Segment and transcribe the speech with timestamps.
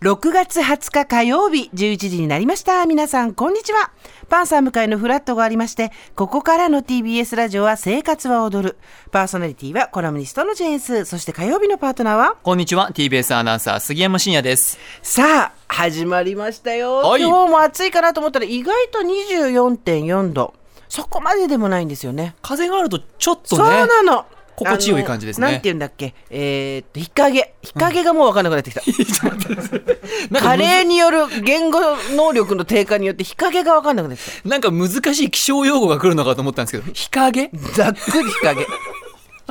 [0.00, 2.86] 6月20日火曜日11時になりました。
[2.86, 3.90] 皆さん、こんにちは。
[4.28, 8.76] パンサー向かいのフラットがありまして、ここからの TBS ラジオは生活は踊る。
[9.10, 11.04] パーソナリティはコラムニストのジェーンス。
[11.04, 12.36] そして火曜日のパートナーは？
[12.44, 16.98] こんにちは TBS アナウンサー杉山真也ですさあ、始まりましたよ。
[16.98, 20.54] はい今日も暑いかなと思ったら意外と24.4度。
[20.88, 22.36] そこまででもないんですよね。
[22.40, 24.26] 風があるとちょっとそうねなの。
[24.58, 25.46] 心地よい感じですね。
[25.46, 26.14] なんて言うんだっけ？
[26.30, 27.54] えーっと、日陰。
[27.62, 29.26] 日陰がもう分 かんなくなってきた。
[29.28, 29.30] な
[30.40, 31.80] んか加齢による言語
[32.16, 34.48] 能力の低下によって日陰が分かんなくなってきた。
[34.48, 36.92] なんか難しい気象用語が来るのかと思ったんですけど。
[36.92, 37.50] 日陰？
[37.74, 38.66] ざっくり日陰。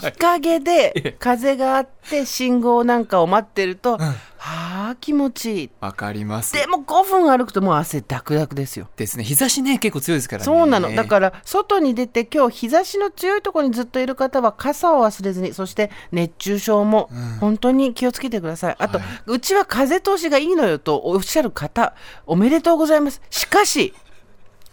[0.01, 0.59] 日陰え。
[0.59, 5.69] で風があって信号なんかを待ってると、はあ気持ちいい。
[5.79, 8.87] わかりますでも5分歩くともう汗ダクダクですよ。
[8.95, 10.93] ですね日差しね結構強いですからねそうなの。
[10.93, 17.09] だから、外に出て今日日差しの強いところにずっといる方は傘を忘れずに、そして熱中症も
[17.39, 18.75] 本当に気をつけてください。
[18.79, 21.93] あと、うちは風通しがいいのよとおっしゃる方、
[22.25, 23.21] おめでとうございます。
[23.29, 23.93] しかし、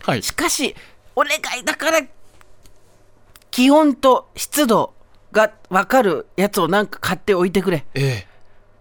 [0.02, 0.74] はいしかし、
[1.16, 2.00] お願いだから、
[3.50, 4.94] 気温と湿度
[5.32, 7.86] が分かるやつをなんか買っておいてくれ。
[7.94, 8.34] ええ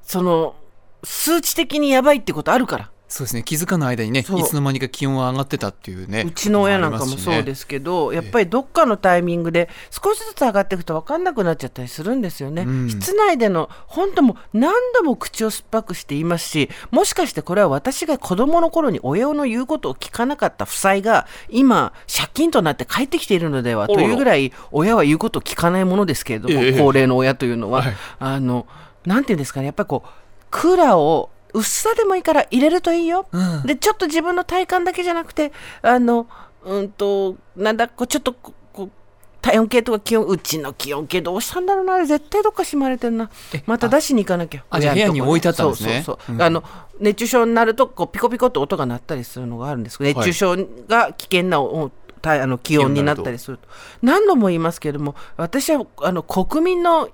[0.03, 0.55] その、
[1.03, 2.89] 数値的にやばいってことあるから。
[3.13, 3.43] そうですね。
[3.43, 12.63] 気づかない間にねいつの間にか気温が上がってたっていうねうちの親なんかもそうですすけど、やっぱりどっかのタイミングで少しずつ上がっていくと分かんなくなっちゃったりするんですよね。
[12.63, 12.89] うん。
[12.89, 26.79] 室内での本当もう何度も口を酸っぱくして言いますし、もしかしてこれは私が子供の頃に親の言うことを聞かなかった負債が今借金となって帰ってきているのではというぐらい親は言うことを聞かないものですけれども、ええ。
[26.79, 27.93] 高齢の親というのは、はい。
[28.17, 28.65] あの、
[29.05, 30.22] なんていうんですかね、やっぱりこう、
[30.53, 33.25] クーラーを薄さでもいいから入れるといいよ。
[33.31, 35.51] うんで、ちょっと自分の体感だけじゃなくて、
[35.81, 36.27] あの、
[36.63, 38.89] うんと、なんだ、こうちょっとこう、
[39.41, 43.31] 体温計とか気温、うちの気温計どうしたんだろうな、あれ絶対どっかしまれてるな。
[43.65, 44.63] また出しに行かなきゃ。
[44.69, 46.35] あじゃあ部屋に置いてあったんですねそうそうそう。
[46.35, 46.63] うんあの、
[46.99, 51.91] 熱中症になると、こう、ピコピコって音が鳴ったりするのがあるんですけど、熱中症が危険なお
[52.21, 53.67] たあの気温になったりすると。
[54.01, 57.11] 何度も言いますけれども、私は、あの、国民のう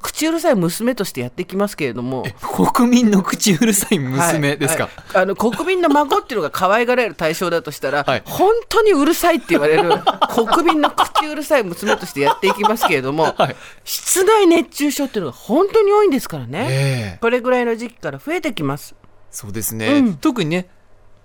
[0.00, 2.24] 口うるさい娘としてやっていきますけれども、
[2.74, 4.92] 国民の口うるさい娘ですか、はい。
[5.14, 5.22] はい。
[5.24, 8.22] あの国民の孫っていうのが可愛がられる対象だとしたら、はい。
[8.24, 9.90] 本当にうるさいって言われる
[10.34, 13.56] 国民の口うるさい娘としてやっていきますけれども、 はい。
[13.84, 17.18] 室内熱中症っていうのが本当に多いんですからね、ええ。
[17.20, 18.94] これぐらいの時期から増えてきます。
[19.30, 20.14] そうですね、うん。
[20.14, 20.68] 特にね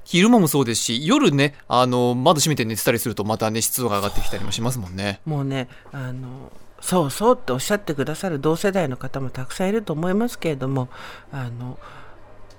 [0.05, 5.19] 昼間もそうですし夜ねあの窓閉めて寝てたりするとまたね湿度が上がってきたりもしますもんね。
[5.25, 10.89] もうねあのそうそうっておっしゃってくださる同世代の方もたくさんいると思いますけれども
[11.31, 11.77] あの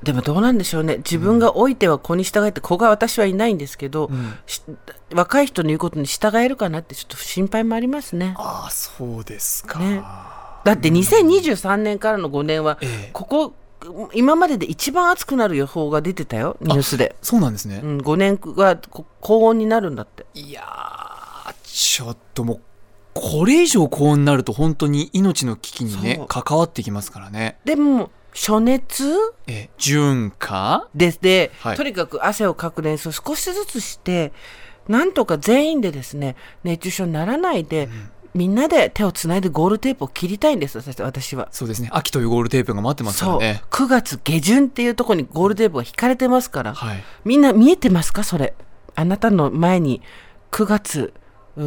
[0.03, 0.99] でもどうなんでしょうね。
[0.99, 4.39] 自分が老いては子に従えって子が私はいないんですけど、ん。
[4.47, 4.63] し
[5.13, 8.35] 若い人の言うことに従えるかなってちょっと心配もありますね。
[8.37, 10.03] ああそうですか、ね。
[10.65, 13.11] だって2023年からの5年は、ええ。
[13.13, 13.55] ここ
[14.13, 20.27] 今までで一番暑くなる予報が出てたよニュースで、そうなんですね、うん、5年はこ高温になるんだって。
[20.35, 22.61] いやーちょっともう
[23.19, 27.59] これ以上高温になると本当に命の危機にね関わってきますからね。
[27.65, 29.05] でも暑熱？
[29.47, 30.89] え純化？
[30.95, 31.19] です。
[31.21, 31.77] で、はい。
[31.77, 34.33] とにかく汗をかく練習を少しずつして
[34.87, 37.89] なんとか全員でですね熱中症にならないで、
[38.35, 41.49] みんなで手をつないでゴールテープを切りたいんです私私は。
[41.51, 41.89] そうですね。
[41.93, 43.41] 秋というゴールテープが待ってますかそう。
[43.41, 47.03] らね9月下旬っていうところにゴールテープが引かれてますから、はい。
[47.25, 48.23] みんな見えてますか？
[48.23, 48.55] それ。
[48.95, 50.03] あなたの前に
[50.53, 51.13] 9月
[51.57, 51.63] う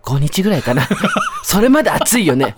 [0.00, 0.88] ん25日ぐらいかな。
[1.44, 2.54] それまで暑いよね。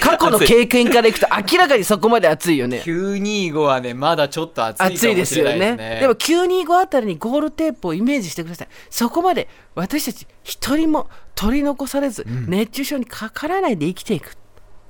[0.00, 2.82] 過去の経験からいくと明らかにそこまで暑いよね。
[2.84, 5.76] 925はねまだちょっと暑いですよね。
[5.76, 8.68] ねでも925あたりにゴールテープをイメージしてください。
[8.88, 14.36] そこまで私たち一人も取り残されず、熱中症にかからないで生きていく。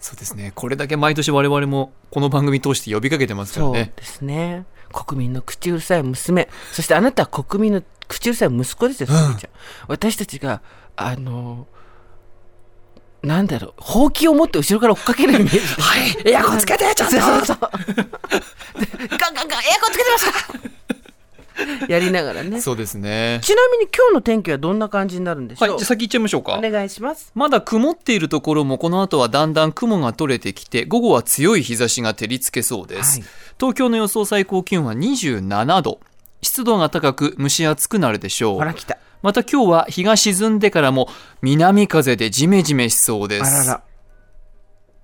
[0.00, 0.52] そうですね。
[0.54, 4.64] これだけ毎年我々もこの番組通して呼びかけてますからそうねですね。
[4.92, 6.48] 国民の口うるさい娘。
[6.72, 9.50] そしてあなたは国民の口うるさい息子ですよ、すみちゃん。
[9.88, 10.62] 私たちが
[10.96, 11.66] あの
[13.22, 15.58] なんだろうほうきを持って後ろから追っかけるイメージ。
[15.80, 17.16] はいエアコンつけてちょっと。
[17.16, 17.58] そうそうそう。
[18.80, 20.80] でガンガンガンエアコンつけてますか
[21.88, 22.60] やりながらね。
[22.60, 23.40] そうですね。
[23.42, 26.54] ちなみに今日の天気はどんな感じになるんでしょう、はいじゃあ先行っちゃいましょうか。
[26.54, 27.30] お願いします。
[27.34, 33.28] まだ曇っているところもこの後はだんだん雲が取れてきて午後は強い日差しが照りつけそうです、はい。
[33.58, 36.00] 東京の予想最高気温は27度。
[36.42, 38.54] 湿度が高く蒸し暑くなるでしょう。
[38.56, 41.08] ほら来たまた今日は日が沈んでからも
[41.42, 43.44] 南風でジメジメしそうです。
[43.44, 43.82] あらら。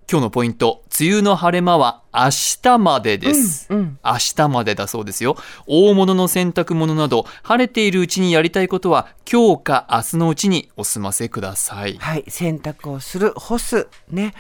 [0.09, 2.31] 今日のポイント梅雨の晴れ間は明
[2.63, 3.99] 日までです、うんうん。
[4.05, 5.37] 明日までだそうですよ。
[5.67, 11.99] 大物の洗濯物など晴れているうちにやりたいことは今日か明日のうちにお済ませください。
[11.99, 14.33] はい洗濯をする干すね。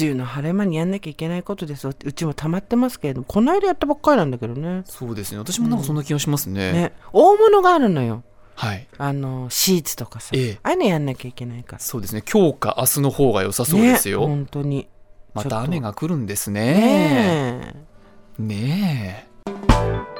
[0.00, 1.92] 梅雨の晴れ間にやんなきゃいけないことですよ。
[2.02, 4.84] うちも溜まってますけれどもこの間やったばっかりなんだけどね。
[4.86, 5.38] そうですね。
[5.38, 6.92] 私もなんかそんな気がしますね、ね。
[7.12, 8.24] 大物があるのよ
[8.62, 8.86] はい。
[8.96, 10.58] あのシーツとかさ、ええ。
[10.62, 11.78] ああいうのやんなきゃいけないから。
[11.80, 12.22] そうですね。
[12.22, 14.88] 今日か明日の方が良さそうですよ、ね本当に。
[15.34, 16.62] また雨が来るんですね。
[17.58, 17.74] ね
[18.38, 18.42] え。
[18.42, 19.26] ね
[20.08, 20.11] え